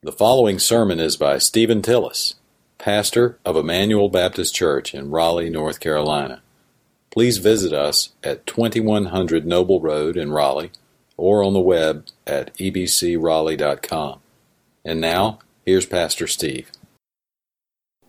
[0.00, 2.34] The following sermon is by Stephen Tillis,
[2.78, 6.40] pastor of Emmanuel Baptist Church in Raleigh, North Carolina.
[7.10, 10.70] Please visit us at 2100 Noble Road in Raleigh
[11.16, 14.20] or on the web at ebcraleigh.com.
[14.84, 16.70] And now, here's Pastor Steve.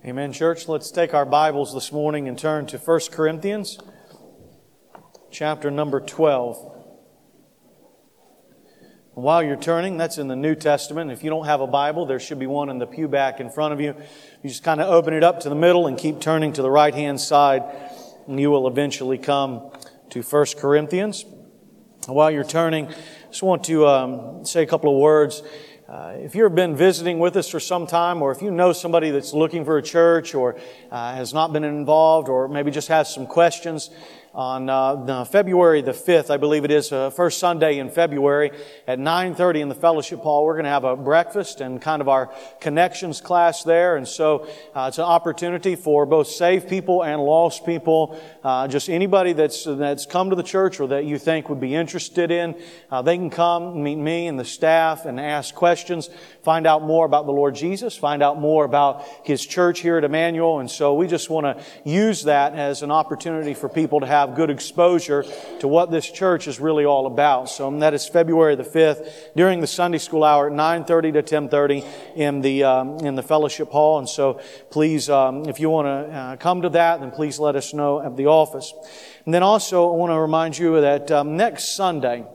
[0.06, 0.68] Amen, church.
[0.68, 3.80] Let's take our Bibles this morning and turn to 1 Corinthians
[5.32, 6.79] chapter number 12.
[9.16, 11.12] While you're turning, that's in the New Testament.
[11.12, 13.50] If you don't have a Bible, there should be one in the pew back in
[13.50, 13.96] front of you.
[14.44, 16.70] You just kind of open it up to the middle and keep turning to the
[16.70, 17.64] right hand side,
[18.28, 19.72] and you will eventually come
[20.12, 21.26] to 1 Corinthians.
[22.06, 22.94] While you're turning, I
[23.30, 25.42] just want to um, say a couple of words.
[25.90, 29.10] Uh, if you've been visiting with us for some time, or if you know somebody
[29.10, 30.56] that's looking for a church, or
[30.92, 33.90] uh, has not been involved, or maybe just has some questions,
[34.34, 38.52] on uh, February the 5th, I believe it is, uh, first Sunday in February
[38.88, 40.46] at 9.30 in the fellowship hall.
[40.46, 43.96] We're going to have a breakfast and kind of our connections class there.
[43.96, 48.90] And so uh, it's an opportunity for both saved people and lost people, uh, just
[48.90, 52.56] anybody that's, that's come to the church or that you think would be interested in.
[52.92, 56.10] Uh, they can come, meet me and the staff and ask questions,
[56.44, 60.04] find out more about the Lord Jesus, find out more about His church here at
[60.04, 60.60] Emmanuel.
[60.60, 64.19] And so we just want to use that as an opportunity for people to have
[64.20, 65.24] have good exposure
[65.60, 67.50] to what this church is really all about.
[67.50, 71.86] So that is February the 5th during the Sunday school hour at 9.30 to 10.30
[72.16, 74.00] in the, um, in the fellowship hall.
[74.00, 77.56] And so please, um, if you want to uh, come to that, then please let
[77.56, 78.74] us know at the office.
[79.26, 82.26] And then also I want to remind you that um, next Sunday,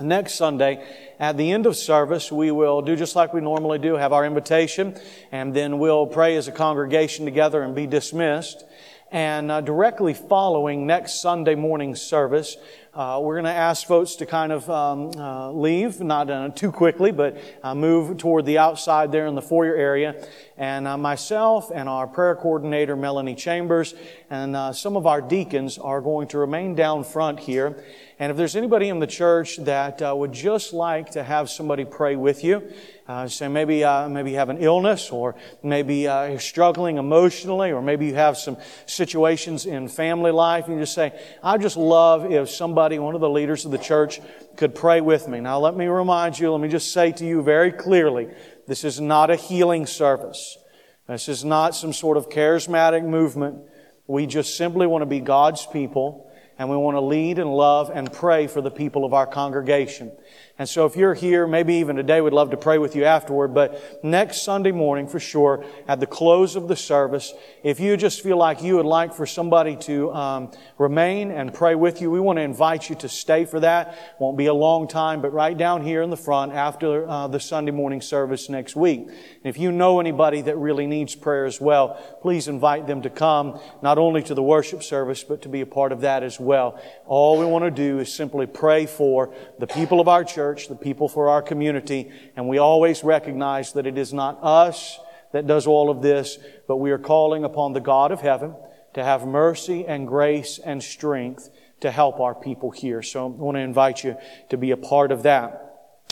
[0.00, 0.84] next Sunday,
[1.18, 4.24] at the end of service, we will do just like we normally do, have our
[4.24, 4.96] invitation,
[5.32, 8.64] and then we'll pray as a congregation together and be dismissed.
[9.10, 12.58] And uh, directly following next Sunday morning service,
[12.92, 16.70] uh, we're going to ask folks to kind of um, uh, leave, not uh, too
[16.70, 20.14] quickly, but uh, move toward the outside there in the foyer area.
[20.58, 23.94] And uh, myself and our prayer coordinator, Melanie Chambers,
[24.28, 27.82] and some of our deacons are going to remain down front here.
[28.18, 31.84] And if there's anybody in the church that uh, would just like to have somebody
[31.84, 32.68] pray with you,
[33.08, 37.72] uh, say maybe uh, maybe you have an illness, or maybe uh, you're struggling emotionally,
[37.72, 41.78] or maybe you have some situations in family life, and you just say, "I just
[41.78, 44.20] love if somebody, one of the leaders of the church,
[44.56, 46.52] could pray with me." Now, let me remind you.
[46.52, 48.28] Let me just say to you very clearly,
[48.66, 50.58] this is not a healing service.
[51.06, 53.62] This is not some sort of charismatic movement.
[54.06, 57.90] We just simply want to be God's people and we want to lead and love
[57.92, 60.10] and pray for the people of our congregation.
[60.58, 63.54] And so if you're here, maybe even today, we'd love to pray with you afterward.
[63.54, 67.32] But next Sunday morning, for sure, at the close of the service,
[67.62, 71.76] if you just feel like you would like for somebody to um, remain and pray
[71.76, 74.16] with you, we want to invite you to stay for that.
[74.18, 77.38] Won't be a long time, but right down here in the front after uh, the
[77.38, 79.02] Sunday morning service next week.
[79.02, 83.10] And if you know anybody that really needs prayer as well, please invite them to
[83.10, 86.40] come, not only to the worship service, but to be a part of that as
[86.40, 86.82] well.
[87.06, 90.68] All we want to do is simply pray for the people of our church church,
[90.68, 94.98] the people for our community, and we always recognize that it is not us
[95.32, 98.54] that does all of this, but we are calling upon the God of heaven
[98.94, 101.50] to have mercy and grace and strength
[101.80, 103.02] to help our people here.
[103.02, 104.16] So I want to invite you
[104.48, 105.67] to be a part of that.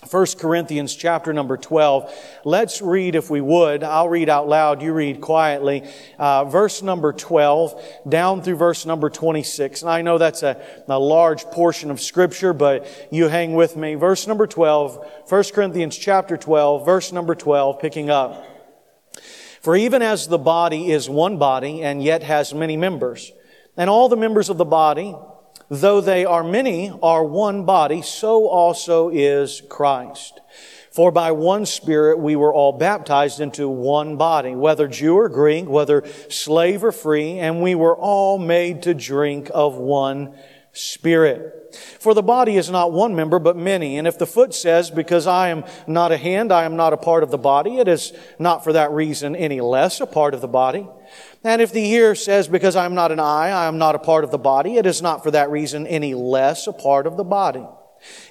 [0.08, 2.14] 1 Corinthians chapter number 12.
[2.44, 3.82] Let's read if we would.
[3.82, 4.82] I'll read out loud.
[4.82, 5.82] You read quietly.
[6.18, 9.82] Uh, verse number 12 down through verse number 26.
[9.82, 13.94] And I know that's a, a large portion of scripture, but you hang with me.
[13.94, 18.46] Verse number 12, 1 Corinthians chapter 12, verse number 12, picking up.
[19.60, 23.32] For even as the body is one body and yet has many members,
[23.76, 25.16] and all the members of the body,
[25.68, 30.40] though they are many, are one body, so also is Christ.
[30.90, 35.68] For by one Spirit we were all baptized into one body, whether Jew or Greek,
[35.68, 40.34] whether slave or free, and we were all made to drink of one
[40.72, 41.74] Spirit.
[42.00, 43.98] For the body is not one member, but many.
[43.98, 46.98] And if the foot says, because I am not a hand, I am not a
[46.98, 50.40] part of the body, it is not for that reason any less a part of
[50.40, 50.88] the body.
[51.44, 54.00] And if the ear says, Because I am not an eye, I am not a
[54.00, 57.16] part of the body, it is not for that reason any less a part of
[57.16, 57.66] the body.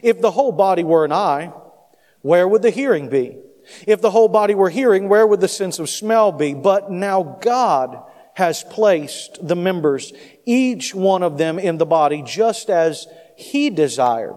[0.02, 1.52] If the whole body were an eye,
[2.22, 3.38] where would the hearing be?
[3.88, 6.54] If the whole body were hearing, where would the sense of smell be?
[6.54, 8.04] But now God
[8.36, 10.12] has placed the members,
[10.46, 14.36] each one of them in the body, just as He desired.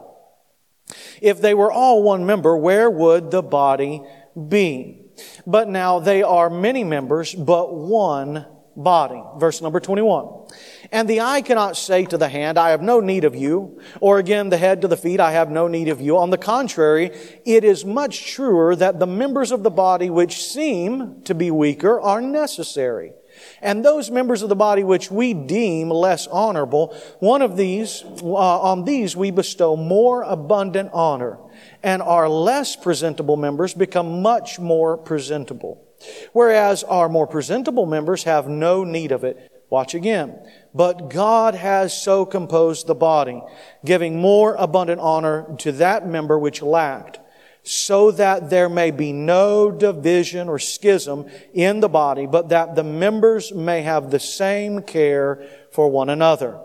[1.20, 4.02] If they were all one member, where would the body
[4.48, 5.02] be?
[5.46, 8.46] But now they are many members, but one
[8.78, 9.22] body.
[9.36, 10.46] Verse number 21.
[10.92, 14.18] And the eye cannot say to the hand, I have no need of you, or
[14.18, 16.16] again the head to the feet, I have no need of you.
[16.16, 17.10] On the contrary,
[17.44, 22.00] it is much truer that the members of the body which seem to be weaker
[22.00, 23.12] are necessary.
[23.60, 28.34] And those members of the body which we deem less honorable, one of these, uh,
[28.60, 31.38] on these we bestow more abundant honor,
[31.82, 35.87] and our less presentable members become much more presentable.
[36.32, 39.50] Whereas our more presentable members have no need of it.
[39.70, 40.38] Watch again.
[40.74, 43.42] But God has so composed the body,
[43.84, 47.20] giving more abundant honor to that member which lacked,
[47.62, 52.84] so that there may be no division or schism in the body, but that the
[52.84, 56.58] members may have the same care for one another.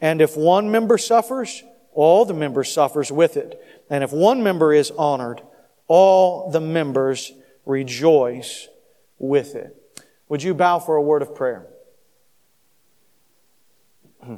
[0.00, 1.62] And if one member suffers,
[1.92, 3.60] all the members suffers with it.
[3.90, 5.42] And if one member is honored,
[5.88, 7.32] all the members
[7.66, 8.68] rejoice
[9.18, 9.76] with it.
[10.28, 11.66] Would you bow for a word of prayer?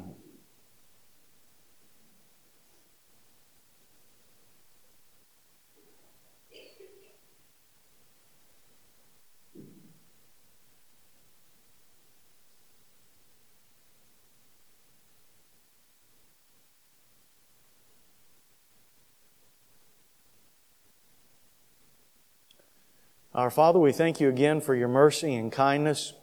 [23.35, 26.13] Our Father, we thank you again for your mercy and kindness.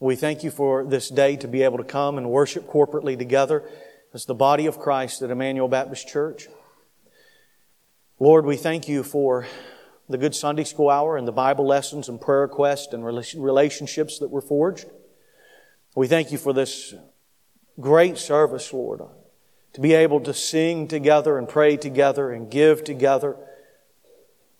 [0.00, 3.62] We thank you for this day to be able to come and worship corporately together
[4.14, 6.48] as the body of Christ at Emmanuel Baptist Church.
[8.18, 9.46] Lord, we thank you for
[10.08, 14.30] the good Sunday school hour and the Bible lessons and prayer requests and relationships that
[14.30, 14.86] were forged.
[15.94, 16.94] We thank you for this
[17.78, 19.02] great service, Lord,
[19.74, 23.36] to be able to sing together and pray together and give together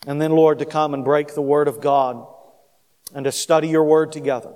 [0.07, 2.27] and then, Lord, to come and break the Word of God
[3.13, 4.53] and to study your Word together.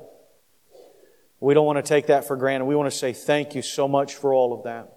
[1.41, 2.67] We don't want to take that for granted.
[2.67, 4.97] We want to say thank you so much for all of that.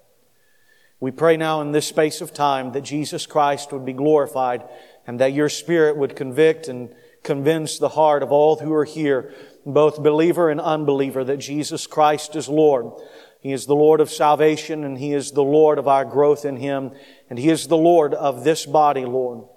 [1.00, 4.64] We pray now in this space of time that Jesus Christ would be glorified
[5.08, 9.34] and that your Spirit would convict and convince the heart of all who are here,
[9.66, 12.92] both believer and unbeliever, that Jesus Christ is Lord.
[13.40, 16.58] He is the Lord of salvation and He is the Lord of our growth in
[16.58, 16.92] Him
[17.30, 19.48] and He is the Lord of this body, Lord.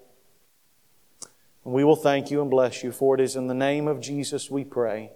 [1.66, 4.00] And we will thank you and bless you, for it is in the name of
[4.00, 5.10] Jesus we pray.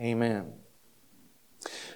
[0.00, 0.52] Amen.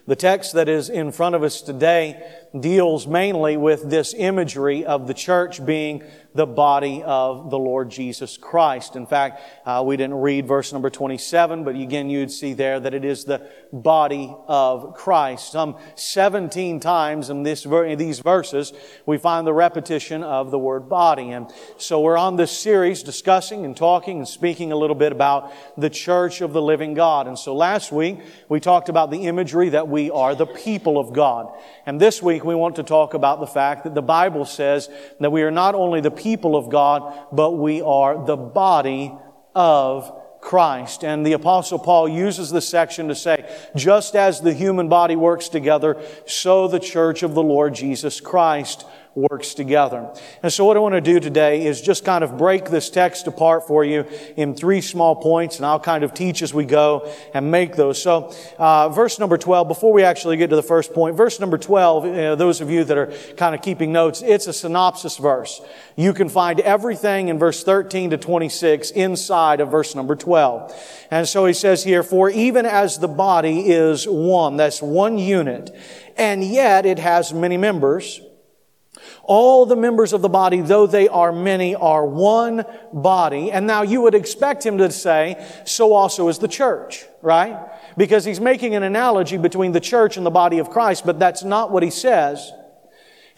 [0.04, 2.20] The text that is in front of us today
[2.58, 6.02] deals mainly with this imagery of the church being
[6.38, 8.94] the body of the Lord Jesus Christ.
[8.94, 12.94] In fact, uh, we didn't read verse number 27, but again, you'd see there that
[12.94, 15.50] it is the body of Christ.
[15.50, 18.72] Some 17 times in this, these verses,
[19.04, 21.32] we find the repetition of the word body.
[21.32, 25.52] And so we're on this series discussing and talking and speaking a little bit about
[25.76, 27.26] the church of the living God.
[27.26, 31.12] And so last week, we talked about the imagery that we are the people of
[31.12, 31.52] God.
[31.84, 34.88] And this week, we want to talk about the fact that the Bible says
[35.18, 39.14] that we are not only the people of God, but we are the body
[39.54, 41.04] of Christ.
[41.04, 45.48] And the apostle Paul uses this section to say, just as the human body works
[45.48, 50.12] together, so the church of the Lord Jesus Christ works together.
[50.42, 53.26] And so what I want to do today is just kind of break this text
[53.26, 54.04] apart for you
[54.36, 58.00] in three small points, and I'll kind of teach as we go and make those.
[58.00, 61.58] So, uh, verse number 12, before we actually get to the first point, verse number
[61.58, 65.60] 12, uh, those of you that are kind of keeping notes, it's a synopsis verse.
[65.96, 71.06] You can find everything in verse 13 to 26 inside of verse number 12.
[71.10, 75.74] And so he says here, for even as the body is one, that's one unit,
[76.16, 78.20] and yet it has many members,
[79.22, 83.52] all the members of the body, though they are many, are one body.
[83.52, 87.68] And now you would expect him to say, so also is the church, right?
[87.96, 91.42] Because he's making an analogy between the church and the body of Christ, but that's
[91.42, 92.52] not what he says.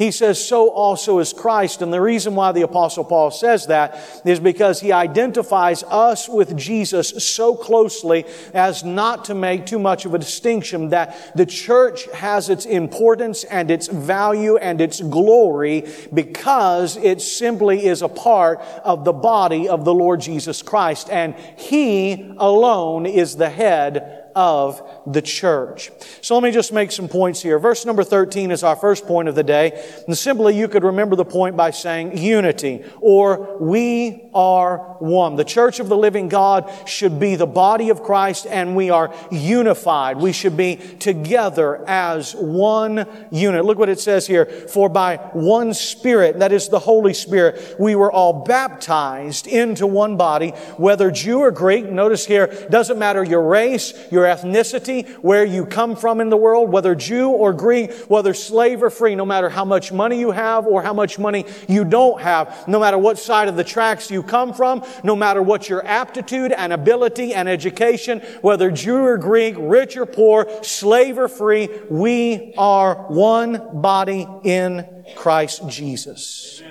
[0.01, 1.83] He says, so also is Christ.
[1.83, 6.57] And the reason why the apostle Paul says that is because he identifies us with
[6.57, 12.07] Jesus so closely as not to make too much of a distinction that the church
[12.13, 18.61] has its importance and its value and its glory because it simply is a part
[18.83, 21.11] of the body of the Lord Jesus Christ.
[21.11, 25.91] And he alone is the head of the church.
[26.21, 27.59] So let me just make some points here.
[27.59, 29.85] Verse number 13 is our first point of the day.
[30.07, 35.37] And simply you could remember the point by saying unity or we are one.
[35.37, 39.15] The church of the living God should be the body of Christ and we are
[39.31, 40.17] unified.
[40.19, 43.65] We should be together as one unit.
[43.65, 44.47] Look what it says here.
[44.47, 50.17] For by one Spirit, that is the Holy Spirit, we were all baptized into one
[50.17, 51.91] body, whether Jew or Greek.
[51.91, 56.71] Notice here, doesn't matter your race, your ethnicity, where you come from in the world,
[56.71, 60.67] whether Jew or Greek, whether slave or free, no matter how much money you have
[60.67, 64.23] or how much money you don't have, no matter what side of the tracks you
[64.23, 69.55] come from, no matter what your aptitude and ability and education, whether Jew or Greek,
[69.59, 76.63] rich or poor, slave or free, we are one body in Christ Jesus.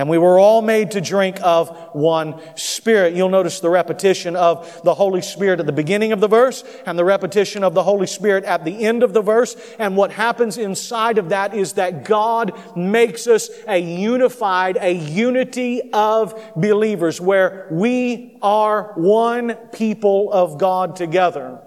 [0.00, 3.12] And we were all made to drink of one Spirit.
[3.12, 6.98] You'll notice the repetition of the Holy Spirit at the beginning of the verse and
[6.98, 9.54] the repetition of the Holy Spirit at the end of the verse.
[9.78, 15.92] And what happens inside of that is that God makes us a unified, a unity
[15.92, 21.60] of believers where we are one people of God together.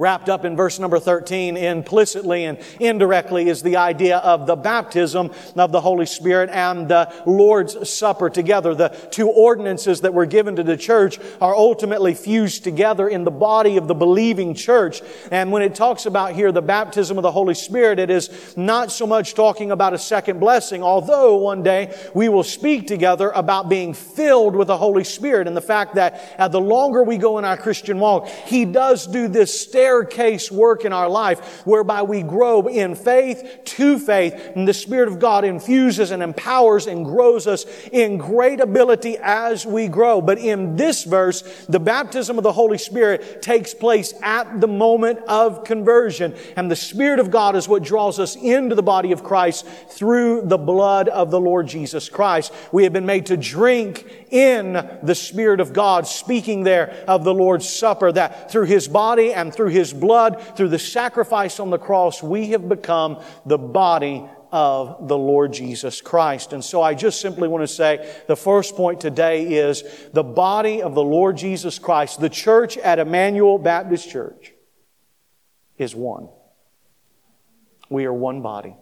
[0.00, 5.30] Wrapped up in verse number 13 implicitly and indirectly is the idea of the baptism
[5.56, 8.74] of the Holy Spirit and the Lord's Supper together.
[8.74, 13.30] The two ordinances that were given to the church are ultimately fused together in the
[13.30, 15.02] body of the believing church.
[15.30, 18.90] And when it talks about here the baptism of the Holy Spirit, it is not
[18.90, 23.68] so much talking about a second blessing, although one day we will speak together about
[23.68, 27.36] being filled with the Holy Spirit and the fact that uh, the longer we go
[27.36, 32.00] in our Christian walk, He does do this stair staircase work in our life whereby
[32.02, 37.04] we grow in faith to faith and the Spirit of God infuses and empowers and
[37.04, 40.20] grows us in great ability as we grow.
[40.20, 45.18] But in this verse, the baptism of the Holy Spirit takes place at the moment
[45.26, 49.24] of conversion and the Spirit of God is what draws us into the body of
[49.24, 52.52] Christ through the blood of the Lord Jesus Christ.
[52.70, 57.34] We have been made to drink in the Spirit of God, speaking there of the
[57.34, 61.70] Lord's Supper, that through His body and through His his blood, through the sacrifice on
[61.70, 66.52] the cross, we have become the body of the Lord Jesus Christ.
[66.52, 69.82] And so I just simply want to say the first point today is
[70.12, 74.52] the body of the Lord Jesus Christ, the church at Emmanuel Baptist Church,
[75.78, 76.28] is one.
[77.88, 78.76] We are one body.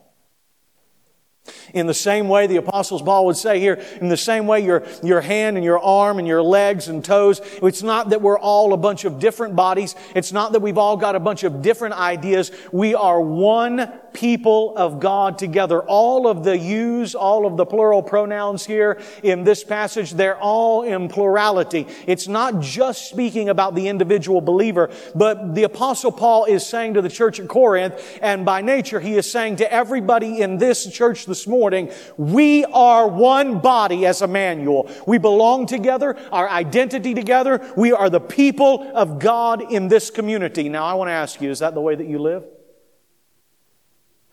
[1.74, 4.84] In the same way, the Apostles Paul would say here, in the same way your,
[5.02, 8.72] your hand and your arm and your legs and toes, it's not that we're all
[8.72, 9.94] a bunch of different bodies.
[10.14, 12.50] It's not that we've all got a bunch of different ideas.
[12.72, 15.80] We are one people of God together.
[15.82, 20.82] All of the yous, all of the plural pronouns here in this passage, they're all
[20.82, 21.86] in plurality.
[22.04, 27.02] It's not just speaking about the individual believer, but the Apostle Paul is saying to
[27.02, 31.26] the church at Corinth, and by nature, he is saying to everybody in this church
[31.26, 34.90] this morning, we are one body as Emmanuel.
[35.06, 37.72] We belong together, our identity together.
[37.76, 40.68] We are the people of God in this community.
[40.68, 42.44] Now, I want to ask you, is that the way that you live?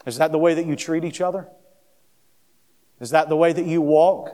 [0.06, 1.48] Is that the way that you treat each other?
[3.00, 4.30] Is that the way that you walk?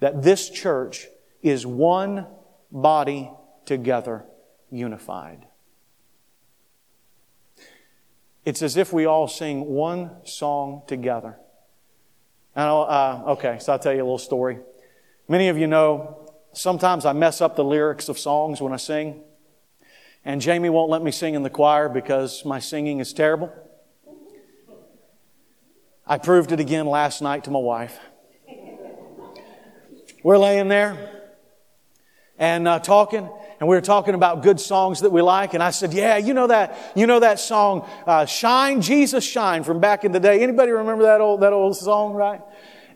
[0.00, 1.06] That this church
[1.42, 2.26] is one
[2.70, 3.30] body
[3.64, 4.24] together,
[4.70, 5.46] unified.
[8.44, 11.38] It's as if we all sing one song together.
[12.54, 14.58] And uh, okay, so I'll tell you a little story.
[15.28, 19.22] Many of you know sometimes I mess up the lyrics of songs when I sing.
[20.24, 23.52] And Jamie won't let me sing in the choir because my singing is terrible.
[26.06, 27.98] I proved it again last night to my wife.
[30.24, 31.22] We're laying there
[32.38, 33.28] and uh, talking,
[33.60, 35.54] and we were talking about good songs that we like.
[35.54, 39.62] And I said, "Yeah, you know that, you know that song, uh, "Shine, Jesus, Shine"
[39.62, 40.42] from back in the day.
[40.42, 42.40] Anybody remember that old that old song, right?"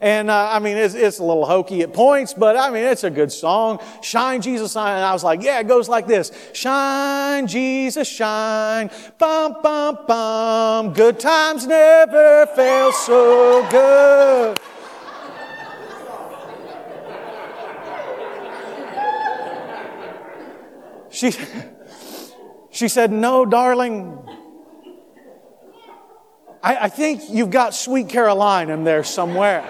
[0.00, 3.04] And uh, I mean, it's, it's, a little hokey at points, but I mean, it's
[3.04, 3.80] a good song.
[4.02, 4.96] Shine, Jesus, shine.
[4.96, 6.32] And I was like, yeah, it goes like this.
[6.52, 8.90] Shine, Jesus, shine.
[9.18, 10.92] Bum, bum, bum.
[10.92, 14.58] Good times never felt so good.
[21.10, 21.32] She,
[22.70, 24.18] she said, no, darling.
[26.62, 29.64] I, I think you've got Sweet Caroline in there somewhere.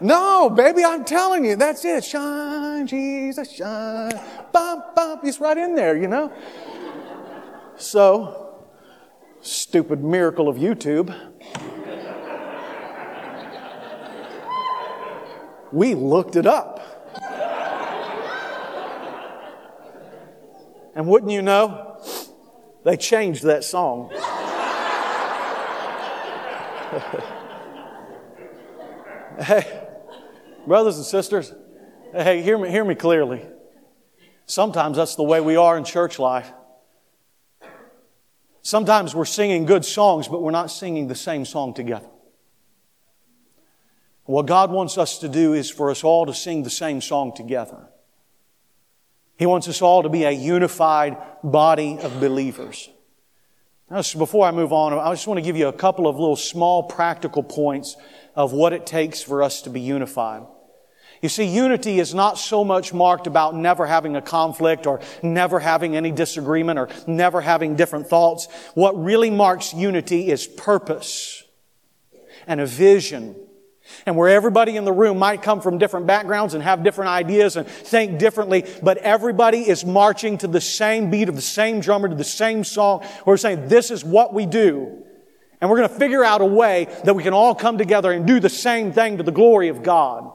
[0.00, 2.04] No, baby, I'm telling you, that's it.
[2.04, 4.12] Shine, Jesus, shine.
[4.52, 5.24] Bump, bump.
[5.24, 6.32] He's right in there, you know?
[7.76, 8.66] So,
[9.40, 11.14] stupid miracle of YouTube.
[15.72, 16.80] We looked it up.
[20.94, 22.00] And wouldn't you know,
[22.84, 24.10] they changed that song.
[29.38, 29.75] hey,
[30.66, 31.52] brothers and sisters,
[32.12, 33.42] hey, hear me, hear me clearly.
[34.46, 36.52] Sometimes that's the way we are in church life.
[38.62, 42.08] Sometimes we're singing good songs, but we're not singing the same song together.
[44.24, 47.32] What God wants us to do is for us all to sing the same song
[47.34, 47.88] together.
[49.38, 52.88] He wants us all to be a unified body of believers.
[53.88, 56.34] Now, before I move on, I just want to give you a couple of little
[56.34, 57.96] small practical points
[58.34, 60.42] of what it takes for us to be unified.
[61.22, 65.58] You see, unity is not so much marked about never having a conflict or never
[65.58, 68.48] having any disagreement or never having different thoughts.
[68.74, 71.42] What really marks unity is purpose
[72.46, 73.34] and a vision
[74.04, 77.56] and where everybody in the room might come from different backgrounds and have different ideas
[77.56, 82.08] and think differently, but everybody is marching to the same beat of the same drummer,
[82.08, 83.04] to the same song.
[83.24, 85.04] We're saying, this is what we do.
[85.60, 88.26] And we're going to figure out a way that we can all come together and
[88.26, 90.32] do the same thing to the glory of God.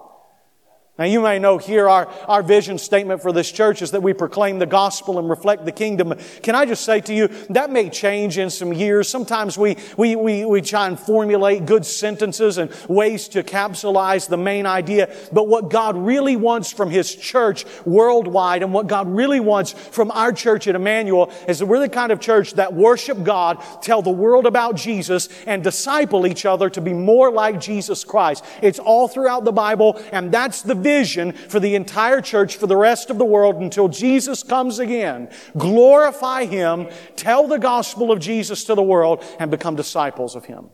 [0.99, 4.11] Now, you may know here our, our vision statement for this church is that we
[4.11, 6.13] proclaim the gospel and reflect the kingdom.
[6.43, 9.07] Can I just say to you, that may change in some years.
[9.07, 14.35] Sometimes we, we, we, we try and formulate good sentences and ways to capsulize the
[14.35, 15.15] main idea.
[15.31, 20.11] But what God really wants from His church worldwide and what God really wants from
[20.11, 24.01] our church at Emmanuel is that we're the kind of church that worship God, tell
[24.01, 28.43] the world about Jesus, and disciple each other to be more like Jesus Christ.
[28.61, 32.77] It's all throughout the Bible, and that's the vision for the entire church for the
[32.77, 35.29] rest of the world until Jesus comes again.
[35.57, 40.69] Glorify Him, tell the gospel of Jesus to the world, and become disciples of Him.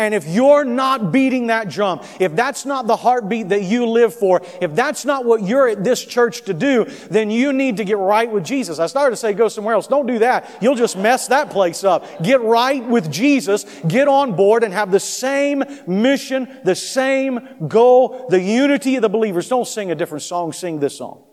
[0.00, 4.14] And if you're not beating that drum, if that's not the heartbeat that you live
[4.14, 7.84] for, if that's not what you're at this church to do, then you need to
[7.84, 8.78] get right with Jesus.
[8.78, 9.86] I started to say go somewhere else.
[9.86, 10.56] Don't do that.
[10.62, 12.22] You'll just mess that place up.
[12.22, 18.26] Get right with Jesus, get on board and have the same mission, the same goal,
[18.30, 19.50] the unity of the believers.
[19.50, 21.24] Don't sing a different song, sing this song.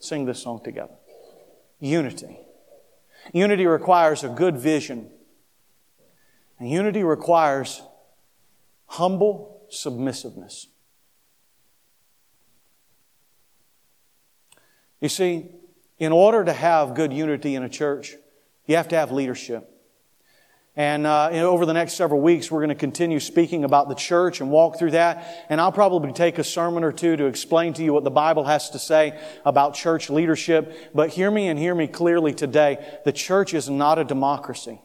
[0.00, 0.96] Sing this song together.
[1.78, 2.40] Unity.
[3.32, 5.12] Unity requires a good vision
[6.58, 7.82] and unity requires
[8.86, 10.68] humble submissiveness.
[15.00, 15.46] You see,
[15.98, 18.14] in order to have good unity in a church,
[18.66, 19.70] you have to have leadership.
[20.78, 24.42] And uh, over the next several weeks, we're going to continue speaking about the church
[24.42, 25.46] and walk through that.
[25.48, 28.44] And I'll probably take a sermon or two to explain to you what the Bible
[28.44, 30.92] has to say about church leadership.
[30.94, 33.00] But hear me and hear me clearly today.
[33.06, 34.80] The church is not a democracy.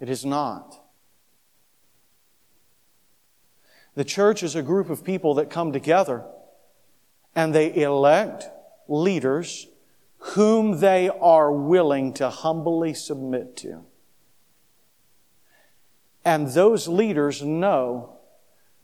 [0.00, 0.80] It is not.
[3.94, 6.24] The church is a group of people that come together
[7.34, 8.44] and they elect
[8.86, 9.66] leaders
[10.18, 13.84] whom they are willing to humbly submit to.
[16.24, 18.18] And those leaders know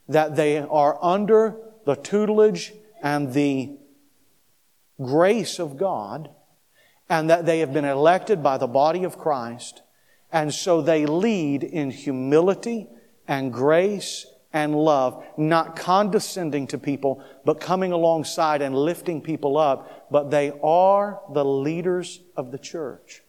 [0.08, 2.72] that they are under the tutelage
[3.02, 3.76] and the
[5.00, 6.30] grace of God
[7.08, 9.82] and that they have been elected by the body of Christ
[10.34, 12.88] and so they lead in humility
[13.28, 20.10] and grace and love, not condescending to people, but coming alongside and lifting people up.
[20.10, 23.22] But they are the leaders of the church.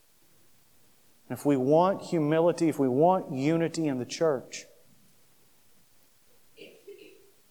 [1.29, 4.65] If we want humility, if we want unity in the church,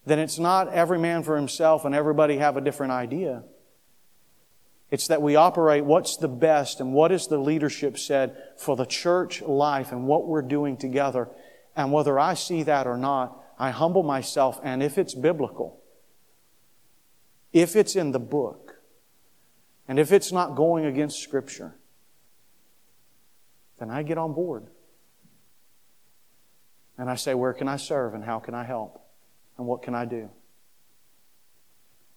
[0.04, 3.44] then it's not every man for himself and everybody have a different idea.
[4.90, 8.86] It's that we operate what's the best and what is the leadership said for the
[8.86, 11.28] church life and what we're doing together.
[11.74, 14.60] And whether I see that or not, I humble myself.
[14.62, 15.80] And if it's biblical,
[17.52, 18.76] if it's in the book,
[19.86, 21.74] and if it's not going against Scripture,
[23.78, 24.66] then I get on board.
[26.96, 29.00] And I say, where can I serve and how can I help?
[29.58, 30.30] And what can I do?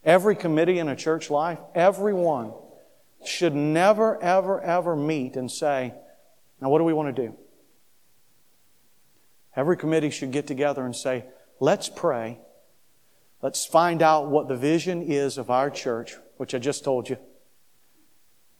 [0.03, 2.53] Every committee in a church life, everyone
[3.25, 5.93] should never, ever, ever meet and say,
[6.61, 7.35] now what do we want to do?
[9.55, 11.25] Every committee should get together and say,
[11.59, 12.39] let's pray.
[13.41, 17.17] Let's find out what the vision is of our church, which I just told you.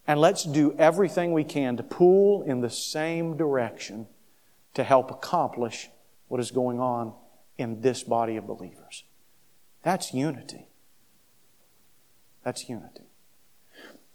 [0.07, 4.07] And let's do everything we can to pull in the same direction
[4.73, 5.89] to help accomplish
[6.27, 7.13] what is going on
[7.57, 9.03] in this body of believers.
[9.83, 10.67] That's unity.
[12.47, 13.01] That's unity.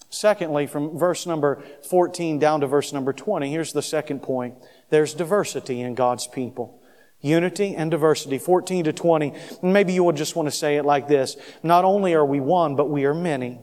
[0.09, 4.55] Secondly, from verse number 14 down to verse number 20, here's the second point.
[4.89, 6.81] There's diversity in God's people.
[7.21, 9.35] Unity and diversity, 14 to 20.
[9.63, 11.37] Maybe you would just want to say it like this.
[11.63, 13.61] Not only are we one, but we are many.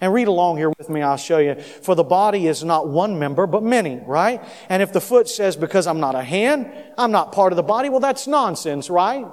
[0.00, 1.54] And read along here with me, I'll show you.
[1.54, 4.42] For the body is not one member, but many, right?
[4.68, 7.62] And if the foot says, because I'm not a hand, I'm not part of the
[7.62, 9.26] body, well, that's nonsense, right?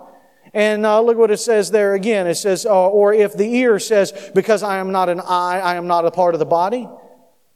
[0.55, 2.27] And uh, look what it says there again.
[2.27, 5.75] It says, uh, or if the ear says, because I am not an eye, I
[5.75, 6.87] am not a part of the body.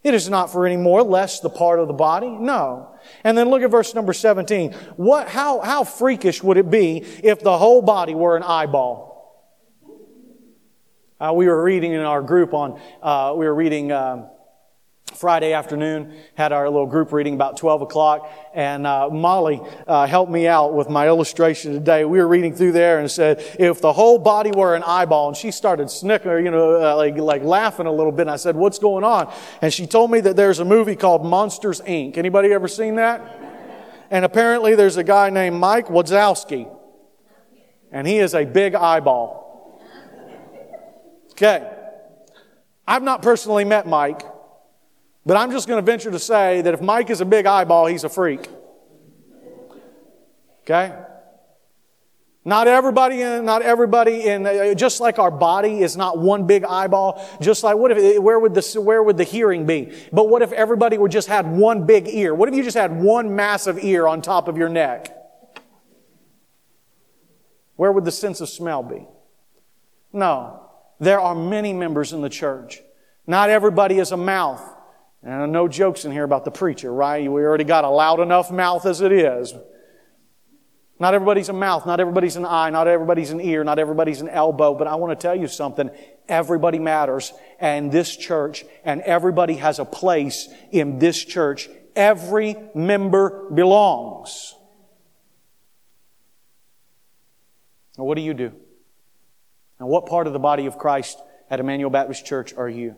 [0.04, 2.28] It is not for any more, less the part of the body.
[2.28, 2.94] No.
[3.24, 4.74] And then look at verse number 17.
[4.98, 9.08] What, how, how freakish would it be if the whole body were an eyeball?
[11.22, 14.30] Uh, we were reading in our group on, uh, we were reading, um,
[15.20, 20.32] Friday afternoon, had our little group reading about 12 o'clock, and uh, Molly uh, helped
[20.32, 22.06] me out with my illustration today.
[22.06, 25.36] We were reading through there and said, if the whole body were an eyeball, and
[25.36, 28.56] she started snickering, you know, uh, like, like laughing a little bit, and I said,
[28.56, 29.30] what's going on?
[29.62, 32.18] And she told me that there's a movie called Monsters, Inc.
[32.18, 33.20] Anybody ever seen that?
[34.10, 36.74] And apparently there's a guy named Mike Wazowski,
[37.92, 39.84] and he is a big eyeball.
[41.32, 41.70] Okay.
[42.88, 44.24] I've not personally met Mike,
[45.26, 47.86] but I'm just going to venture to say that if Mike is a big eyeball,
[47.86, 48.48] he's a freak.
[50.64, 50.96] Okay?
[52.46, 56.64] Not everybody in, not everybody in, uh, just like our body is not one big
[56.64, 59.94] eyeball, just like what if, where would the, where would the hearing be?
[60.12, 62.34] But what if everybody would just had one big ear?
[62.34, 65.16] What if you just had one massive ear on top of your neck?
[67.76, 69.06] Where would the sense of smell be?
[70.12, 70.70] No.
[71.00, 72.82] There are many members in the church.
[73.28, 74.62] Not everybody is a mouth.
[75.22, 77.30] And no jokes in here about the preacher, right?
[77.30, 79.54] We already got a loud enough mouth as it is.
[81.00, 84.28] Not everybody's a mouth, not everybody's an eye, not everybody's an ear, not everybody's an
[84.28, 85.90] elbow, but I want to tell you something.
[86.28, 91.70] Everybody matters and this church and everybody has a place in this church.
[91.96, 94.56] Every member belongs.
[97.98, 98.52] Now, what do you do?
[99.80, 102.96] And what part of the body of Christ at Emmanuel Baptist Church are you?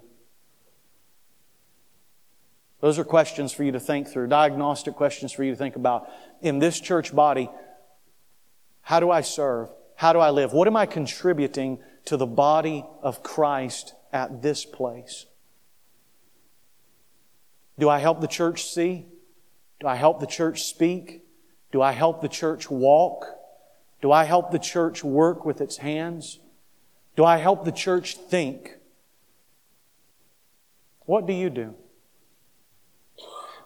[2.81, 6.09] Those are questions for you to think through, diagnostic questions for you to think about.
[6.41, 7.49] In this church body,
[8.81, 9.69] how do I serve?
[9.95, 10.51] How do I live?
[10.51, 15.27] What am I contributing to the body of Christ at this place?
[17.77, 19.05] Do I help the church see?
[19.79, 21.23] Do I help the church speak?
[21.71, 23.25] Do I help the church walk?
[24.01, 26.39] Do I help the church work with its hands?
[27.15, 28.77] Do I help the church think?
[31.05, 31.75] What do you do?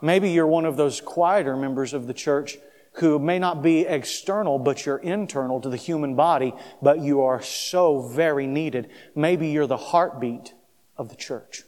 [0.05, 2.59] Maybe you're one of those quieter members of the church
[2.97, 7.41] who may not be external, but you're internal to the human body, but you are
[7.41, 8.87] so very needed.
[9.15, 10.53] Maybe you're the heartbeat
[10.95, 11.63] of the church.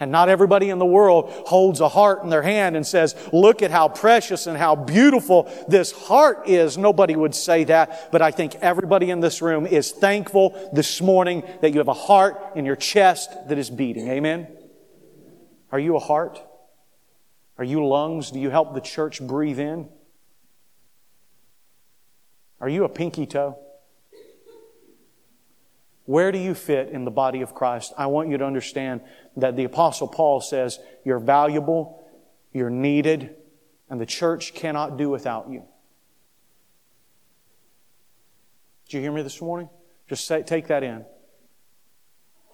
[0.00, 3.62] And not everybody in the world holds a heart in their hand and says, look
[3.62, 6.76] at how precious and how beautiful this heart is.
[6.76, 11.44] Nobody would say that, but I think everybody in this room is thankful this morning
[11.60, 14.08] that you have a heart in your chest that is beating.
[14.08, 14.48] Amen?
[15.70, 16.42] Are you a heart?
[17.58, 18.30] Are you lungs?
[18.30, 19.88] Do you help the church breathe in?
[22.60, 23.58] Are you a pinky toe?
[26.06, 27.92] Where do you fit in the body of Christ?
[27.98, 29.02] I want you to understand
[29.36, 32.02] that the Apostle Paul says you're valuable,
[32.52, 33.36] you're needed,
[33.90, 35.64] and the church cannot do without you.
[38.86, 39.68] Did you hear me this morning?
[40.08, 41.04] Just say, take that in.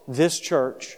[0.09, 0.96] This church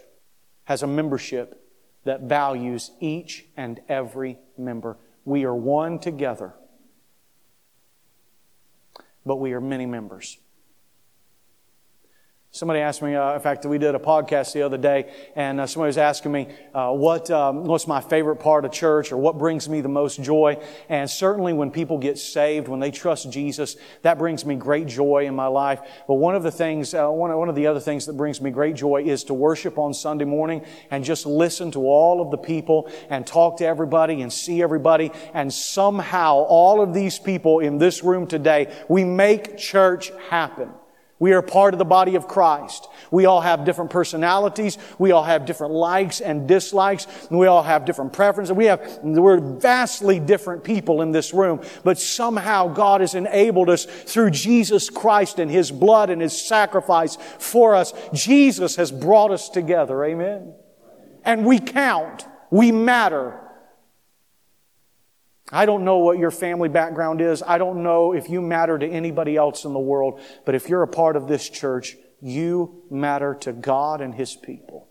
[0.63, 1.66] has a membership
[2.07, 4.95] that values each and every member.
[5.25, 6.53] We are one together,
[9.25, 10.37] but we are many members.
[12.57, 15.67] Somebody asked me, uh, in fact, we did a podcast the other day, and uh,
[15.67, 19.37] somebody was asking me, uh, what, um, what's my favorite part of church or what
[19.37, 20.57] brings me the most joy?
[20.89, 25.27] And certainly when people get saved, when they trust Jesus, that brings me great joy
[25.27, 25.81] in my life.
[26.07, 28.49] But one of the things, uh, one, one of the other things that brings me
[28.49, 32.39] great joy is to worship on Sunday morning and just listen to all of the
[32.39, 35.11] people and talk to everybody and see everybody.
[35.35, 40.71] And somehow all of these people in this room today, we make church happen.
[41.19, 42.87] We are part of the body of Christ.
[43.09, 44.77] We all have different personalities.
[44.99, 47.07] We all have different likes and dislikes.
[47.29, 48.55] And We all have different preferences.
[48.55, 51.61] We have, we're vastly different people in this room.
[51.83, 57.17] But somehow God has enabled us through Jesus Christ and His blood and His sacrifice
[57.39, 57.93] for us.
[58.13, 60.03] Jesus has brought us together.
[60.05, 60.53] Amen.
[61.23, 62.27] And we count.
[62.51, 63.46] We matter.
[65.51, 67.41] I don't know what your family background is.
[67.41, 70.19] I don't know if you matter to anybody else in the world.
[70.45, 74.89] But if you're a part of this church, you matter to God and His people.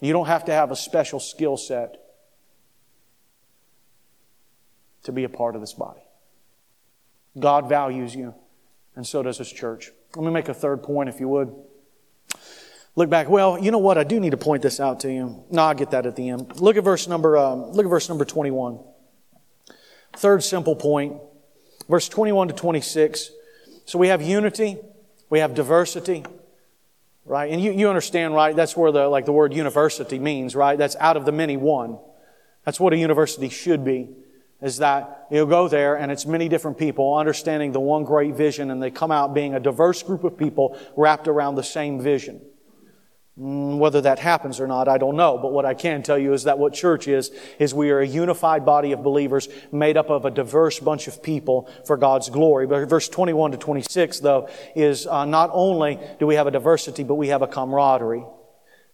[0.00, 2.02] You don't have to have a special skill set.
[5.04, 6.00] to be a part of this body.
[7.38, 8.34] God values you,
[8.94, 9.90] and so does His church.
[10.14, 11.54] Let me make a third point, if you would.
[12.94, 13.28] Look back.
[13.28, 13.96] Well, you know what?
[13.96, 15.44] I do need to point this out to you.
[15.50, 16.60] No, I'll get that at the end.
[16.60, 17.38] Look at verse number.
[17.38, 18.80] Um, look at verse number twenty-one.
[20.16, 21.16] Third simple point,
[21.88, 23.30] verse twenty-one to twenty-six.
[23.86, 24.76] So we have unity,
[25.30, 26.24] we have diversity,
[27.24, 27.50] right?
[27.50, 28.54] And you, you understand, right?
[28.54, 30.76] That's where the like the word university means, right?
[30.76, 31.98] That's out of the many one.
[32.64, 34.10] That's what a university should be
[34.60, 38.70] is that you'll go there and it's many different people understanding the one great vision
[38.70, 42.40] and they come out being a diverse group of people wrapped around the same vision.
[43.38, 45.38] Mm, whether that happens or not, I don't know.
[45.38, 48.06] But what I can tell you is that what church is, is we are a
[48.06, 52.66] unified body of believers made up of a diverse bunch of people for God's glory.
[52.66, 57.04] But verse 21 to 26, though, is uh, not only do we have a diversity,
[57.04, 58.24] but we have a camaraderie.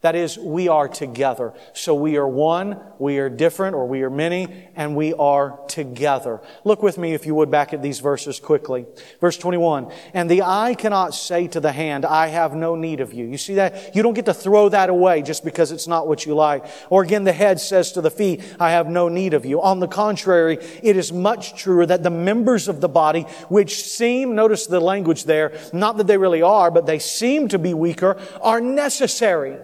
[0.01, 1.55] That is, we are together.
[1.73, 6.41] So we are one, we are different, or we are many, and we are together.
[6.63, 8.87] Look with me, if you would, back at these verses quickly.
[9.21, 9.91] Verse 21.
[10.15, 13.27] And the eye cannot say to the hand, I have no need of you.
[13.27, 13.97] You see that?
[13.97, 16.65] You don't get to throw that away just because it's not what you like.
[16.91, 19.61] Or again, the head says to the feet, I have no need of you.
[19.61, 24.37] On the contrary, it is much truer that the members of the body, which seem,
[24.37, 28.17] notice the language there, not that they really are, but they seem to be weaker,
[28.41, 29.59] are necessary.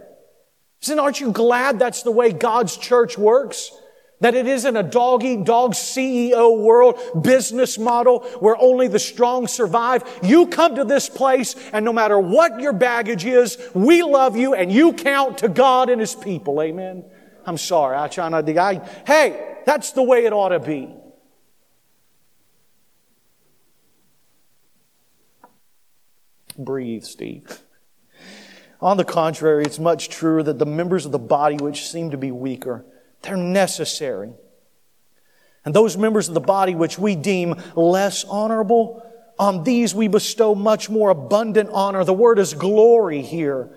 [0.84, 3.72] Isn't, aren't you glad that's the way God's church works?
[4.20, 9.46] That it isn't a dog eat dog CEO world business model where only the strong
[9.46, 10.04] survive.
[10.22, 14.52] You come to this place and no matter what your baggage is, we love you
[14.54, 16.60] and you count to God and His people.
[16.60, 17.04] Amen.
[17.46, 17.96] I'm sorry.
[17.96, 20.94] I try not to, I, hey, that's the way it ought to be.
[26.58, 27.63] Breathe, Steve.
[28.84, 32.18] On the contrary, it's much truer that the members of the body which seem to
[32.18, 32.84] be weaker,
[33.22, 34.30] they're necessary.
[35.64, 39.02] And those members of the body which we deem less honorable,
[39.38, 42.04] on these we bestow much more abundant honor.
[42.04, 43.70] The word is glory here.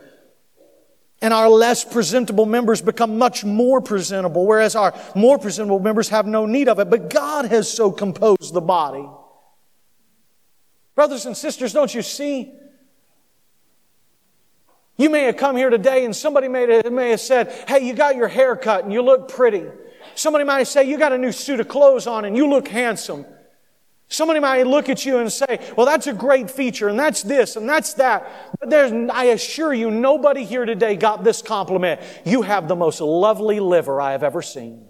[1.22, 6.28] And our less presentable members become much more presentable, whereas our more presentable members have
[6.28, 6.90] no need of it.
[6.90, 9.08] But God has so composed the body.
[10.96, 12.54] Brothers and sisters, don't you see?
[14.98, 18.28] You may have come here today and somebody may have, said, Hey, you got your
[18.28, 19.66] hair cut and you look pretty.
[20.16, 23.26] Somebody might say, You got a new suit of clothes on and you look handsome.
[24.10, 27.56] Somebody might look at you and say, Well, that's a great feature and that's this
[27.56, 28.28] and that's that.
[28.60, 32.02] But there's, I assure you, nobody here today got this compliment.
[32.26, 34.88] You have the most lovely liver I have ever seen.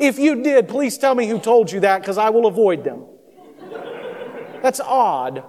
[0.00, 3.04] If you did, please tell me who told you that because I will avoid them.
[4.62, 5.44] That's odd.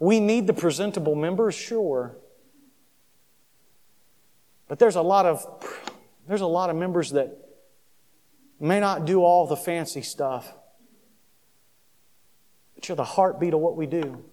[0.00, 2.16] We need the presentable members, sure.
[4.66, 5.46] But there's a lot of
[6.26, 7.36] there's a lot of members that
[8.58, 10.52] may not do all the fancy stuff.
[12.74, 14.24] But you're the heartbeat of what we do.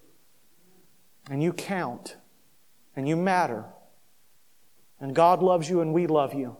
[1.30, 2.16] And you count.
[2.96, 3.64] And you matter.
[5.00, 6.56] And God loves you and we love you.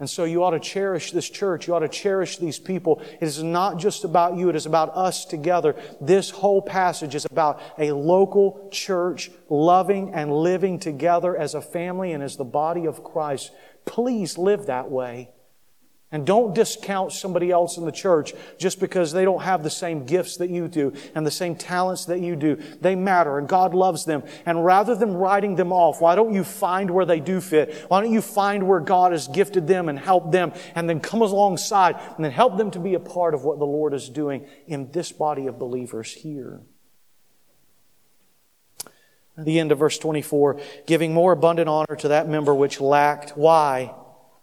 [0.00, 1.66] And so you ought to cherish this church.
[1.66, 3.02] You ought to cherish these people.
[3.20, 4.48] It is not just about you.
[4.48, 5.74] It is about us together.
[6.00, 12.12] This whole passage is about a local church loving and living together as a family
[12.12, 13.50] and as the body of Christ.
[13.86, 15.30] Please live that way.
[16.10, 20.06] And don't discount somebody else in the church just because they don't have the same
[20.06, 22.56] gifts that you do and the same talents that you do.
[22.80, 24.22] They matter and God loves them.
[24.46, 27.74] And rather than writing them off, why don't you find where they do fit?
[27.88, 31.20] Why don't you find where God has gifted them and help them and then come
[31.20, 34.46] alongside and then help them to be a part of what the Lord is doing
[34.66, 36.62] in this body of believers here?
[39.36, 43.36] At the end of verse 24, giving more abundant honor to that member which lacked.
[43.36, 43.94] Why?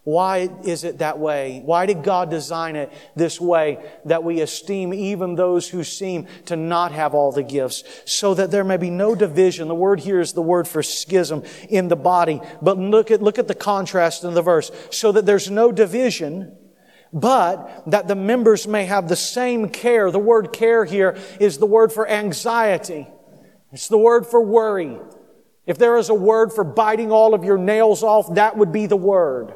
[0.06, 1.62] Why is it that way?
[1.64, 6.54] Why did God design it this way that we esteem even those who seem to
[6.54, 9.66] not have all the gifts so that there may be no division?
[9.66, 12.40] The word here is the word for schism in the body.
[12.62, 14.70] But look at, look at the contrast in the verse.
[14.92, 16.56] So that there's no division,
[17.12, 20.12] but that the members may have the same care.
[20.12, 23.08] The word care here is the word for anxiety.
[23.72, 24.98] It's the word for worry.
[25.66, 28.86] If there is a word for biting all of your nails off, that would be
[28.86, 29.52] the word.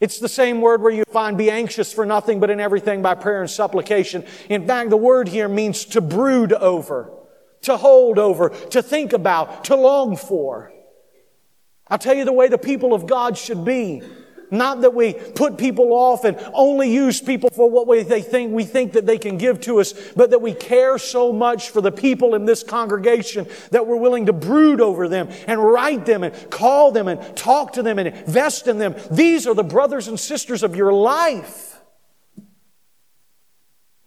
[0.00, 3.14] It's the same word where you find be anxious for nothing but in everything by
[3.14, 4.24] prayer and supplication.
[4.48, 7.12] In fact, the word here means to brood over,
[7.62, 10.72] to hold over, to think about, to long for.
[11.88, 14.02] I'll tell you the way the people of God should be.
[14.50, 18.64] Not that we put people off and only use people for what they think we
[18.64, 21.92] think that they can give to us, but that we care so much for the
[21.92, 26.50] people in this congregation that we're willing to brood over them and write them and
[26.50, 28.94] call them and talk to them and invest in them.
[29.10, 31.73] These are the brothers and sisters of your life.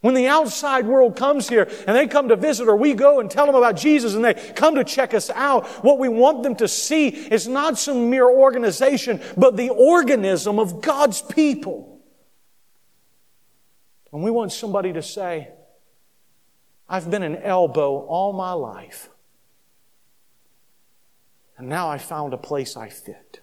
[0.02, 3.32] When the outside world comes here and they come to visit or we go and
[3.32, 6.56] tell them about Jesus and they come to check us out, what we want them
[6.58, 12.00] to see is not some mere organization, but the organism of God's people.
[14.14, 15.50] And we want somebody to say,
[16.88, 19.10] I've been an elbow all my life.
[21.58, 23.42] And now I found a place I fit.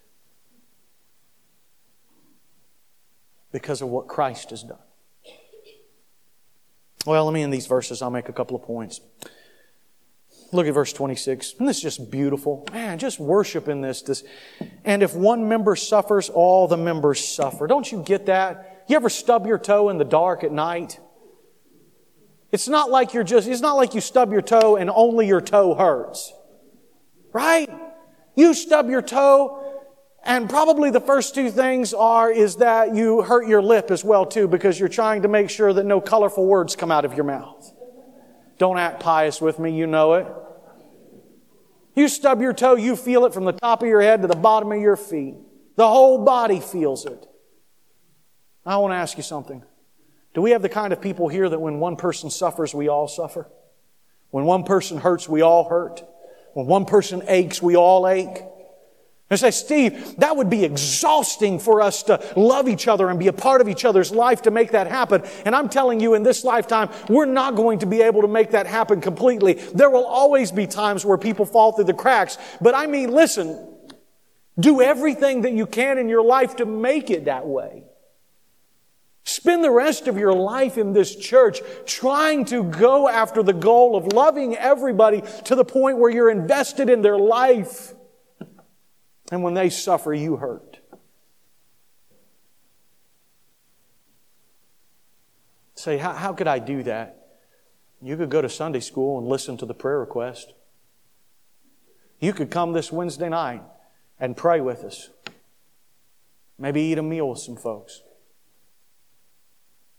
[3.50, 4.78] Because of what Christ has done.
[7.06, 8.02] Well, let me end these verses.
[8.02, 9.00] I'll make a couple of points.
[10.52, 11.54] Look at verse 26.
[11.54, 12.66] Isn't this just beautiful?
[12.72, 14.22] Man, just worship in this, this.
[14.84, 17.66] And if one member suffers, all the members suffer.
[17.66, 18.84] Don't you get that?
[18.88, 21.00] You ever stub your toe in the dark at night?
[22.52, 25.40] It's not like you're just, it's not like you stub your toe and only your
[25.40, 26.32] toe hurts.
[27.32, 27.68] Right?
[28.36, 29.63] You stub your toe
[30.24, 34.24] and probably the first two things are is that you hurt your lip as well
[34.24, 37.24] too because you're trying to make sure that no colorful words come out of your
[37.24, 37.72] mouth.
[38.58, 40.26] Don't act pious with me, you know it.
[41.94, 44.34] You stub your toe, you feel it from the top of your head to the
[44.34, 45.34] bottom of your feet.
[45.76, 47.26] The whole body feels it.
[48.64, 49.62] I want to ask you something.
[50.32, 53.08] Do we have the kind of people here that when one person suffers, we all
[53.08, 53.48] suffer?
[54.30, 56.02] When one person hurts, we all hurt?
[56.54, 58.38] When one person aches, we all ache?
[59.30, 63.28] And say, Steve, that would be exhausting for us to love each other and be
[63.28, 65.22] a part of each other's life to make that happen.
[65.46, 68.50] And I'm telling you, in this lifetime, we're not going to be able to make
[68.50, 69.54] that happen completely.
[69.54, 72.36] There will always be times where people fall through the cracks.
[72.60, 73.74] But I mean, listen,
[74.60, 77.84] do everything that you can in your life to make it that way.
[79.24, 83.96] Spend the rest of your life in this church trying to go after the goal
[83.96, 87.94] of loving everybody to the point where you're invested in their life.
[89.30, 90.78] And when they suffer, you hurt.
[95.74, 97.38] Say, how, how could I do that?
[98.00, 100.52] You could go to Sunday school and listen to the prayer request.
[102.20, 103.62] You could come this Wednesday night
[104.20, 105.10] and pray with us.
[106.58, 108.02] Maybe eat a meal with some folks.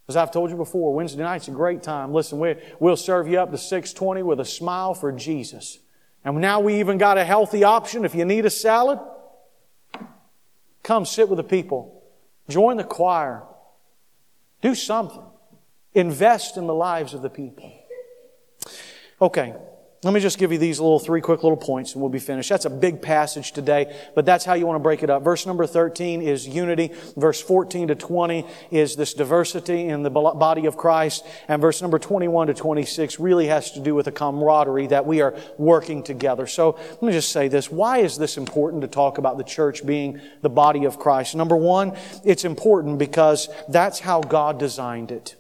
[0.07, 2.13] As I've told you before, Wednesday night's a great time.
[2.13, 5.79] Listen, we, we'll serve you up to 620 with a smile for Jesus.
[6.23, 8.99] And now we even got a healthy option if you need a salad.
[10.85, 12.03] Come sit with the people.
[12.47, 13.41] Join the choir.
[14.61, 15.23] Do something.
[15.95, 17.73] Invest in the lives of the people.
[19.19, 19.55] Okay.
[20.05, 22.47] Let me just give you these little three quick little points and we'll be finished.
[22.47, 25.23] That's a big passage today, but that's how you want to break it up.
[25.23, 26.91] Verse number 13 is unity.
[27.17, 31.25] Verse 14 to 20 is this diversity in the body of Christ.
[31.47, 35.21] And verse number 21 to 26 really has to do with the camaraderie that we
[35.21, 36.45] are working together.
[36.45, 37.71] So let me just say this.
[37.71, 41.35] Why is this important to talk about the church being the body of Christ?
[41.35, 45.35] Number one, it's important because that's how God designed it.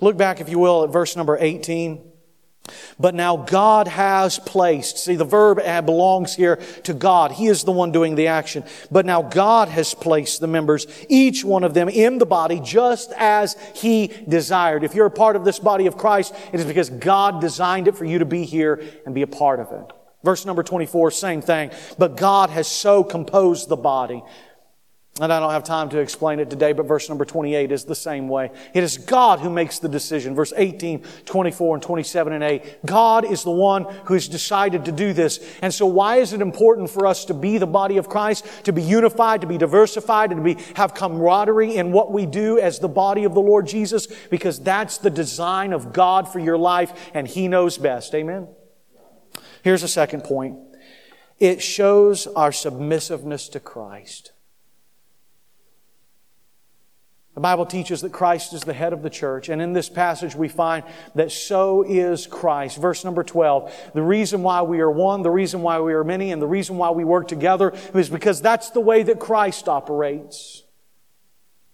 [0.00, 2.12] Look back, if you will, at verse number 18.
[2.98, 7.32] But now God has placed, see the verb belongs here to God.
[7.32, 8.64] He is the one doing the action.
[8.90, 13.12] But now God has placed the members, each one of them in the body just
[13.16, 14.84] as He desired.
[14.84, 17.96] If you're a part of this body of Christ, it is because God designed it
[17.96, 19.92] for you to be here and be a part of it.
[20.24, 21.70] Verse number 24, same thing.
[21.98, 24.24] But God has so composed the body
[25.18, 27.94] and I don't have time to explain it today, but verse number 28 is the
[27.94, 28.50] same way.
[28.74, 30.34] It is God who makes the decision.
[30.34, 32.84] Verse 18, 24, and 27 and 8.
[32.84, 35.40] God is the one who has decided to do this.
[35.62, 38.74] And so why is it important for us to be the body of Christ, to
[38.74, 42.78] be unified, to be diversified, and to be, have camaraderie in what we do as
[42.78, 44.06] the body of the Lord Jesus?
[44.28, 48.14] Because that's the design of God for your life, and He knows best.
[48.14, 48.48] Amen?
[49.62, 50.58] Here's a second point.
[51.38, 54.32] It shows our submissiveness to Christ.
[57.36, 60.34] The Bible teaches that Christ is the head of the church, and in this passage
[60.34, 60.84] we find
[61.16, 62.78] that so is Christ.
[62.78, 63.90] Verse number 12.
[63.92, 66.78] The reason why we are one, the reason why we are many, and the reason
[66.78, 70.62] why we work together is because that's the way that Christ operates.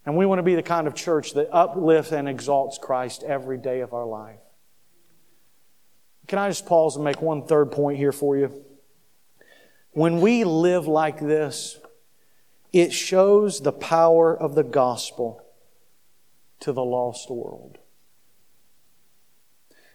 [0.05, 3.57] And we want to be the kind of church that uplifts and exalts Christ every
[3.57, 4.40] day of our life.
[6.27, 8.64] Can I just pause and make one third point here for you?
[9.92, 11.79] When we live like this,
[12.72, 15.38] it shows the power of the gospel
[16.62, 17.79] to the lost world.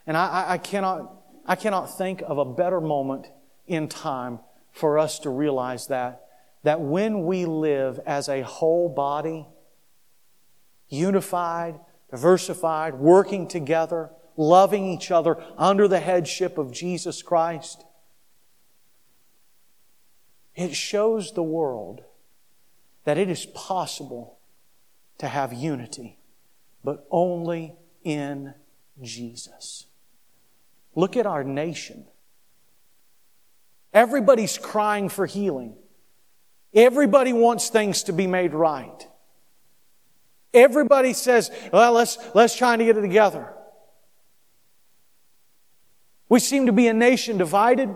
[0.05, 3.27] And I, I, cannot, I cannot think of a better moment
[3.67, 4.39] in time
[4.71, 6.27] for us to realize that
[6.67, 9.47] that when we live as a whole body,
[10.89, 11.79] unified,
[12.11, 17.85] diversified, working together, loving each other under the headship of Jesus Christ,
[20.55, 22.03] it shows the world
[23.05, 24.37] that it is possible
[25.19, 26.16] to have unity,
[26.87, 27.75] but only
[28.05, 28.53] in
[29.01, 29.87] Jesus.
[30.95, 32.05] Look at our nation.
[33.93, 35.75] Everybody's crying for healing.
[36.73, 39.05] Everybody wants things to be made right.
[40.53, 43.53] Everybody says, well, let's, let's try to get it together.
[46.29, 47.93] We seem to be a nation divided.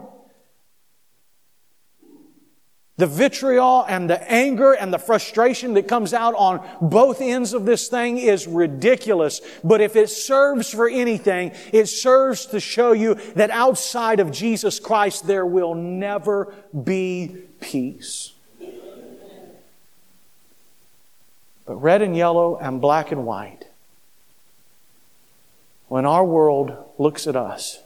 [3.01, 7.65] The vitriol and the anger and the frustration that comes out on both ends of
[7.65, 9.41] this thing is ridiculous.
[9.63, 14.79] But if it serves for anything, it serves to show you that outside of Jesus
[14.79, 18.33] Christ there will never be peace.
[21.65, 23.65] But red and yellow and black and white,
[25.87, 27.79] when our world looks at us,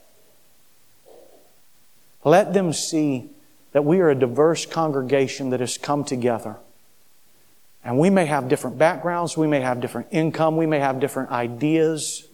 [2.26, 3.30] let them see
[3.76, 6.56] that we are a diverse congregation that has come together.
[7.84, 11.30] And we may have different backgrounds, we may have different income, we may have different
[11.30, 12.26] ideas.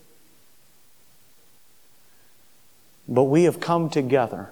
[3.07, 4.51] But we have come together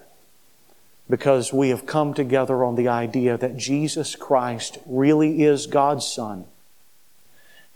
[1.07, 6.45] because we have come together on the idea that Jesus Christ really is God's Son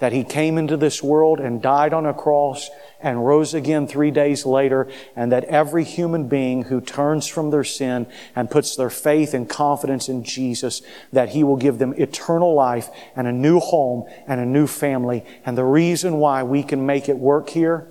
[0.04, 4.12] that he came into this world and died on a cross and rose again three
[4.12, 4.86] days later,
[5.16, 9.48] and that every human being who turns from their sin and puts their faith and
[9.48, 10.82] confidence in Jesus,
[11.14, 15.24] that he will give them eternal life and a new home and a new family.
[15.46, 17.88] And the reason why we can make it work here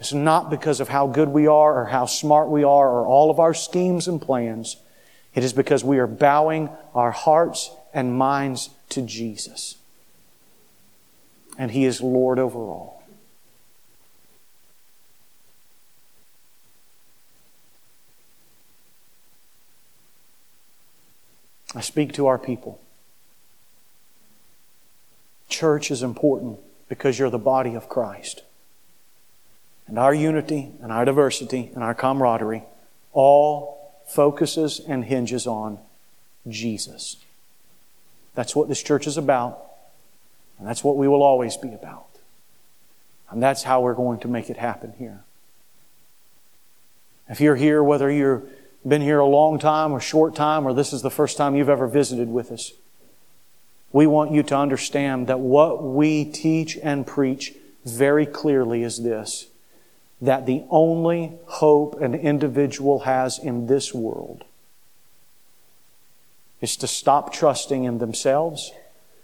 [0.00, 3.30] is not because of how good we are or how smart we are or all
[3.30, 4.78] of our schemes and plans.
[5.34, 9.76] It is because we are bowing our hearts and minds to Jesus
[11.58, 13.02] and He is Lord over all.
[21.74, 22.80] I speak to our people.
[25.48, 28.42] Church is important because you're the body of Christ.
[29.86, 32.64] And our unity and our diversity and our camaraderie
[33.12, 35.78] all focuses and hinges on
[36.48, 37.16] Jesus.
[38.34, 39.71] That's what this church is about.
[40.62, 42.06] And that's what we will always be about.
[43.30, 45.24] And that's how we're going to make it happen here.
[47.28, 48.48] If you're here, whether you've
[48.86, 51.68] been here a long time or short time, or this is the first time you've
[51.68, 52.74] ever visited with us,
[53.90, 57.54] we want you to understand that what we teach and preach
[57.84, 59.48] very clearly is this
[60.20, 64.44] that the only hope an individual has in this world
[66.60, 68.70] is to stop trusting in themselves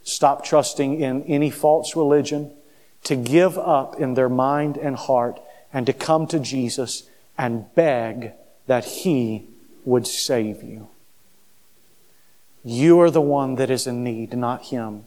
[0.08, 2.52] stop trusting in any false religion,
[3.04, 5.40] to give up in their mind and heart,
[5.72, 8.32] and to come to Jesus and beg
[8.66, 9.46] that He
[9.84, 10.88] would save you.
[12.64, 15.04] You are the one that is in need, not Him.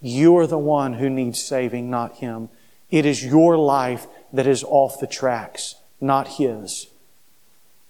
[0.00, 2.48] You are the one who needs saving, not Him.
[2.90, 6.88] It is your life that is off the tracks, not His.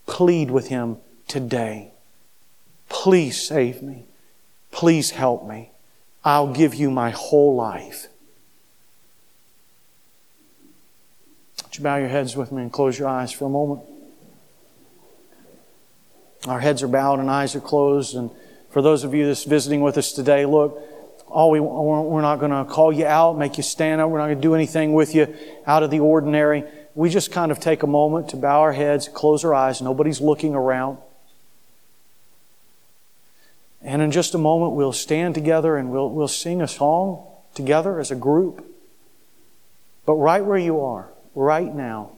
[0.06, 1.92] Plead with Him today.
[2.88, 4.06] Please save me.
[4.70, 5.71] Please help me.
[6.24, 8.06] I'll give you my whole life.
[11.64, 13.82] Would you bow your heads with me and close your eyes for a moment?
[16.46, 18.14] Our heads are bowed and eyes are closed.
[18.14, 18.30] And
[18.70, 20.80] for those of you that's visiting with us today, look,
[21.28, 24.10] all we, we're not going to call you out, make you stand up.
[24.10, 25.34] We're not going to do anything with you
[25.66, 26.64] out of the ordinary.
[26.94, 29.80] We just kind of take a moment to bow our heads, close our eyes.
[29.80, 30.98] Nobody's looking around.
[34.02, 37.24] And in just a moment, we'll stand together and we'll, we'll sing a song
[37.54, 38.66] together as a group.
[40.04, 42.10] But right where you are, right now,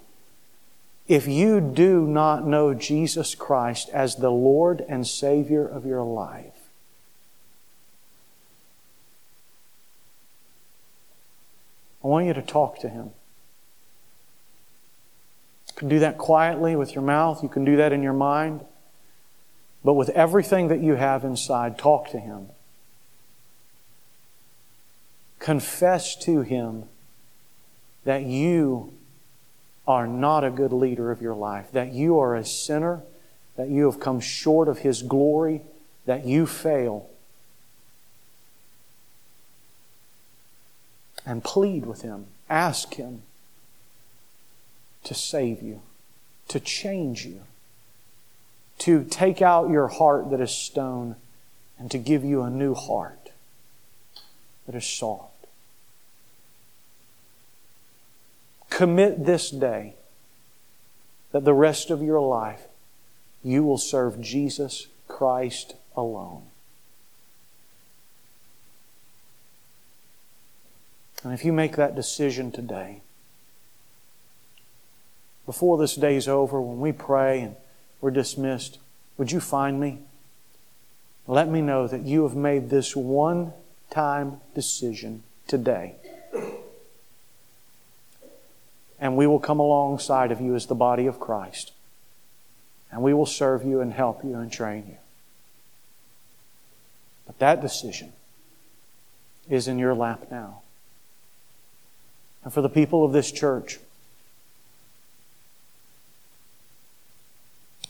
[1.08, 6.54] if you do not know Jesus Christ as the Lord and Savior of your life,
[12.02, 13.10] I want you to talk to Him.
[15.66, 17.42] You can do that quietly with your mouth.
[17.42, 18.64] You can do that in your mind.
[19.84, 22.48] But with everything that you have inside, talk to Him.
[25.38, 26.84] Confess to Him
[28.04, 28.94] that you
[29.86, 33.02] are not a good leader of your life, that you are a sinner,
[33.56, 35.60] that you have come short of His glory,
[36.06, 37.10] that you fail.
[41.26, 42.26] And plead with Him.
[42.48, 43.22] Ask Him
[45.04, 45.82] to save you,
[46.48, 47.42] to change you
[48.78, 51.16] to take out your heart that is stone
[51.78, 53.30] and to give you a new heart
[54.66, 55.46] that is soft.
[58.70, 59.94] Commit this day
[61.32, 62.62] that the rest of your life
[63.42, 66.42] you will serve Jesus Christ alone.
[71.22, 73.00] And if you make that decision today,
[75.46, 77.56] before this day's over, when we pray and
[78.04, 78.78] we're dismissed,
[79.16, 79.98] would you find me?
[81.26, 83.54] Let me know that you have made this one
[83.88, 85.94] time decision today.
[89.00, 91.72] And we will come alongside of you as the body of Christ.
[92.92, 94.98] And we will serve you and help you and train you.
[97.26, 98.12] But that decision
[99.48, 100.60] is in your lap now.
[102.44, 103.78] And for the people of this church,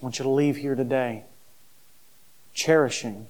[0.00, 1.24] I want you to leave here today
[2.52, 3.26] cherishing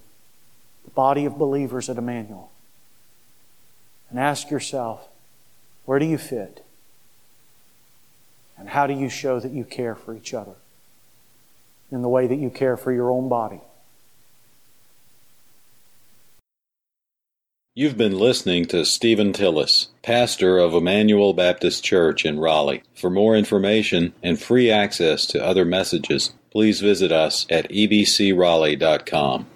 [0.85, 2.51] the body of believers at Emmanuel.
[4.11, 5.09] And ask yourself,
[5.87, 6.65] where do you fit?
[8.57, 10.55] And how do you show that you care for each other
[11.91, 13.61] in the way that you care for your own body?
[17.77, 22.85] You've been listening to Stephen Tillis, pastor of Emmanuel Baptist Church in Raleigh.
[22.95, 29.47] For more information and free access to other messages, please visit us at ebcraleigh.com.